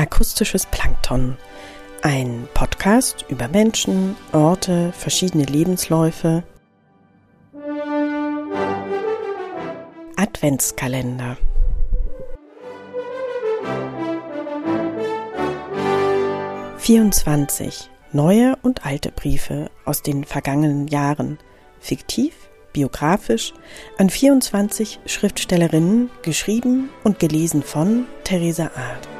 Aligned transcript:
Akustisches 0.00 0.64
Plankton. 0.64 1.36
Ein 2.00 2.48
Podcast 2.54 3.26
über 3.28 3.48
Menschen, 3.48 4.16
Orte, 4.32 4.92
verschiedene 4.92 5.44
Lebensläufe. 5.44 6.42
Adventskalender. 10.16 11.36
Vierundzwanzig 16.78 17.90
neue 18.10 18.56
und 18.62 18.86
alte 18.86 19.12
Briefe 19.12 19.70
aus 19.84 20.00
den 20.00 20.24
vergangenen 20.24 20.88
Jahren, 20.88 21.38
fiktiv, 21.78 22.32
biografisch, 22.72 23.52
an 23.98 24.08
24 24.08 25.00
Schriftstellerinnen, 25.04 26.08
geschrieben 26.22 26.88
und 27.04 27.18
gelesen 27.18 27.62
von 27.62 28.06
Theresa 28.24 28.70
Art. 28.74 29.19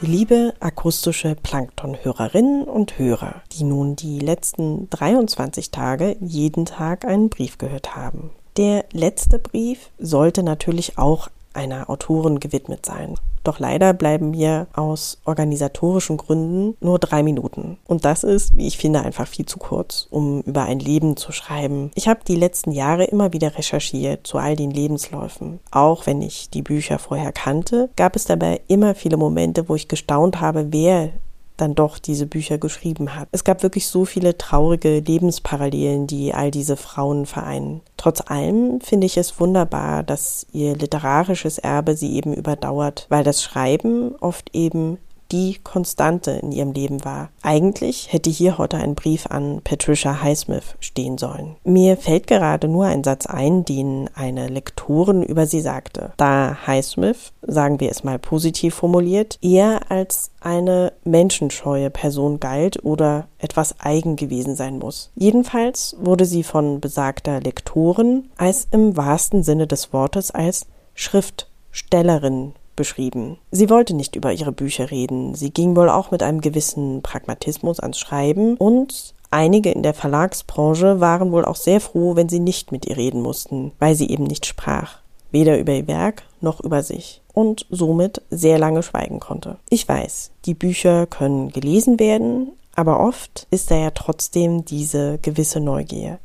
Liebe 0.00 0.54
akustische 0.60 1.34
Plankton-Hörerinnen 1.34 2.62
und 2.62 3.00
Hörer, 3.00 3.42
die 3.50 3.64
nun 3.64 3.96
die 3.96 4.20
letzten 4.20 4.88
23 4.90 5.72
Tage 5.72 6.16
jeden 6.20 6.66
Tag 6.66 7.04
einen 7.04 7.30
Brief 7.30 7.58
gehört 7.58 7.96
haben. 7.96 8.30
Der 8.56 8.84
letzte 8.92 9.40
Brief 9.40 9.90
sollte 9.98 10.44
natürlich 10.44 10.98
auch 10.98 11.28
einer 11.52 11.90
Autorin 11.90 12.38
gewidmet 12.38 12.86
sein. 12.86 13.16
Doch 13.48 13.60
leider 13.60 13.94
bleiben 13.94 14.32
mir 14.32 14.66
aus 14.74 15.22
organisatorischen 15.24 16.18
Gründen 16.18 16.76
nur 16.82 16.98
drei 16.98 17.22
Minuten. 17.22 17.78
Und 17.86 18.04
das 18.04 18.22
ist, 18.22 18.54
wie 18.58 18.66
ich 18.66 18.76
finde, 18.76 19.00
einfach 19.00 19.26
viel 19.26 19.46
zu 19.46 19.58
kurz, 19.58 20.06
um 20.10 20.42
über 20.42 20.64
ein 20.64 20.80
Leben 20.80 21.16
zu 21.16 21.32
schreiben. 21.32 21.90
Ich 21.94 22.08
habe 22.08 22.20
die 22.28 22.36
letzten 22.36 22.72
Jahre 22.72 23.04
immer 23.04 23.32
wieder 23.32 23.56
recherchiert 23.56 24.26
zu 24.26 24.36
all 24.36 24.54
den 24.54 24.70
Lebensläufen. 24.70 25.60
Auch 25.70 26.04
wenn 26.04 26.20
ich 26.20 26.50
die 26.50 26.60
Bücher 26.60 26.98
vorher 26.98 27.32
kannte, 27.32 27.88
gab 27.96 28.16
es 28.16 28.26
dabei 28.26 28.60
immer 28.68 28.94
viele 28.94 29.16
Momente, 29.16 29.66
wo 29.70 29.76
ich 29.76 29.88
gestaunt 29.88 30.42
habe, 30.42 30.70
wer 30.70 31.08
dann 31.56 31.74
doch 31.74 31.98
diese 31.98 32.26
Bücher 32.26 32.58
geschrieben 32.58 33.14
hat. 33.14 33.28
Es 33.32 33.44
gab 33.44 33.62
wirklich 33.62 33.86
so 33.88 34.04
viele 34.04 34.36
traurige 34.36 35.00
Lebensparallelen, 35.00 36.06
die 36.06 36.34
all 36.34 36.50
diese 36.50 36.76
Frauen 36.76 37.24
vereinen. 37.24 37.80
Trotz 37.98 38.22
allem 38.30 38.80
finde 38.80 39.06
ich 39.06 39.16
es 39.18 39.40
wunderbar, 39.40 40.04
dass 40.04 40.46
ihr 40.52 40.76
literarisches 40.76 41.58
Erbe 41.58 41.96
sie 41.96 42.14
eben 42.14 42.32
überdauert, 42.32 43.06
weil 43.08 43.24
das 43.24 43.42
Schreiben 43.42 44.14
oft 44.20 44.54
eben 44.54 44.98
die 45.32 45.58
Konstante 45.62 46.32
in 46.32 46.52
ihrem 46.52 46.72
Leben 46.72 47.04
war. 47.04 47.30
Eigentlich 47.42 48.12
hätte 48.12 48.30
hier 48.30 48.58
heute 48.58 48.78
ein 48.78 48.94
Brief 48.94 49.26
an 49.26 49.60
Patricia 49.62 50.22
Highsmith 50.22 50.74
stehen 50.80 51.18
sollen. 51.18 51.56
Mir 51.64 51.96
fällt 51.96 52.26
gerade 52.26 52.68
nur 52.68 52.86
ein 52.86 53.04
Satz 53.04 53.26
ein, 53.26 53.64
den 53.64 54.08
eine 54.14 54.48
Lektorin 54.48 55.22
über 55.22 55.46
sie 55.46 55.60
sagte. 55.60 56.12
Da 56.16 56.56
Highsmith, 56.66 57.32
sagen 57.42 57.80
wir 57.80 57.90
es 57.90 58.04
mal 58.04 58.18
positiv 58.18 58.74
formuliert, 58.74 59.38
eher 59.42 59.90
als 59.90 60.30
eine 60.40 60.92
menschenscheue 61.04 61.90
Person 61.90 62.40
galt 62.40 62.84
oder 62.84 63.28
etwas 63.38 63.80
eigen 63.80 64.16
gewesen 64.16 64.56
sein 64.56 64.78
muss. 64.78 65.10
Jedenfalls 65.14 65.96
wurde 66.00 66.24
sie 66.24 66.42
von 66.42 66.80
besagter 66.80 67.40
Lektorin 67.40 68.28
als 68.36 68.68
im 68.70 68.96
wahrsten 68.96 69.42
Sinne 69.42 69.66
des 69.66 69.92
Wortes 69.92 70.30
als 70.30 70.66
Schriftstellerin 70.94 72.54
beschrieben. 72.78 73.36
Sie 73.50 73.68
wollte 73.68 73.94
nicht 73.94 74.16
über 74.16 74.32
ihre 74.32 74.52
Bücher 74.52 74.90
reden. 74.90 75.34
Sie 75.34 75.50
ging 75.50 75.76
wohl 75.76 75.90
auch 75.90 76.10
mit 76.10 76.22
einem 76.22 76.40
gewissen 76.40 77.02
Pragmatismus 77.02 77.80
ans 77.80 77.98
Schreiben 77.98 78.56
und 78.56 79.14
Einige 79.30 79.70
in 79.70 79.82
der 79.82 79.92
Verlagsbranche 79.92 81.00
waren 81.00 81.32
wohl 81.32 81.44
auch 81.44 81.56
sehr 81.56 81.82
froh, 81.82 82.16
wenn 82.16 82.30
sie 82.30 82.40
nicht 82.40 82.72
mit 82.72 82.86
ihr 82.86 82.96
reden 82.96 83.20
mussten, 83.20 83.72
weil 83.78 83.94
sie 83.94 84.08
eben 84.08 84.24
nicht 84.24 84.46
sprach, 84.46 85.00
weder 85.30 85.58
über 85.58 85.74
ihr 85.74 85.86
Werk 85.86 86.22
noch 86.40 86.60
über 86.60 86.82
sich 86.82 87.20
und 87.34 87.66
somit 87.68 88.22
sehr 88.30 88.58
lange 88.58 88.82
schweigen 88.82 89.20
konnte. 89.20 89.58
Ich 89.68 89.86
weiß, 89.86 90.30
die 90.46 90.54
Bücher 90.54 91.06
können 91.06 91.50
gelesen 91.50 92.00
werden, 92.00 92.52
aber 92.74 93.00
oft 93.00 93.46
ist 93.50 93.70
da 93.70 93.76
ja 93.76 93.90
trotzdem 93.90 94.64
diese 94.64 95.18
gewisse 95.18 95.60
Neugier 95.60 96.20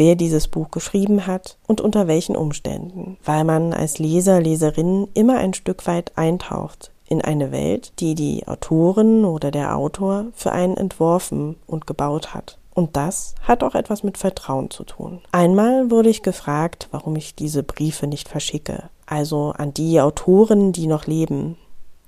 wer 0.00 0.16
dieses 0.16 0.48
Buch 0.48 0.70
geschrieben 0.70 1.26
hat 1.26 1.58
und 1.66 1.82
unter 1.82 2.08
welchen 2.08 2.34
Umständen, 2.34 3.18
weil 3.22 3.44
man 3.44 3.74
als 3.74 3.98
Leser, 3.98 4.40
Leserin 4.40 5.08
immer 5.12 5.36
ein 5.36 5.52
Stück 5.52 5.86
weit 5.86 6.16
eintaucht 6.16 6.90
in 7.06 7.20
eine 7.20 7.52
Welt, 7.52 7.92
die 8.00 8.14
die 8.14 8.48
Autorin 8.48 9.26
oder 9.26 9.50
der 9.50 9.76
Autor 9.76 10.28
für 10.32 10.52
einen 10.52 10.78
entworfen 10.78 11.56
und 11.66 11.86
gebaut 11.86 12.32
hat. 12.32 12.56
Und 12.72 12.96
das 12.96 13.34
hat 13.42 13.62
auch 13.62 13.74
etwas 13.74 14.02
mit 14.02 14.16
Vertrauen 14.16 14.70
zu 14.70 14.84
tun. 14.84 15.20
Einmal 15.32 15.90
wurde 15.90 16.08
ich 16.08 16.22
gefragt, 16.22 16.88
warum 16.92 17.14
ich 17.16 17.34
diese 17.34 17.62
Briefe 17.62 18.06
nicht 18.06 18.30
verschicke, 18.30 18.84
also 19.04 19.52
an 19.54 19.74
die 19.74 20.00
Autoren, 20.00 20.72
die 20.72 20.86
noch 20.86 21.06
leben, 21.06 21.58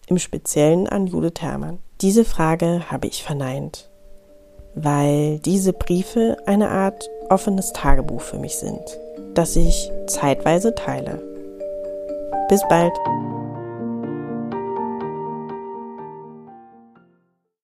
im 0.06 0.16
Speziellen 0.16 0.88
an 0.88 1.08
Judith 1.08 1.42
Herrmann. 1.42 1.78
Diese 2.00 2.24
Frage 2.24 2.90
habe 2.90 3.06
ich 3.06 3.22
verneint 3.22 3.90
weil 4.74 5.38
diese 5.40 5.72
Briefe 5.72 6.36
eine 6.46 6.70
Art 6.70 7.08
offenes 7.32 7.72
Tagebuch 7.72 8.20
für 8.20 8.38
mich 8.38 8.56
sind, 8.56 8.98
das 9.34 9.56
ich 9.56 9.90
zeitweise 10.06 10.74
teile. 10.74 11.20
Bis 12.48 12.62
bald! 12.68 12.92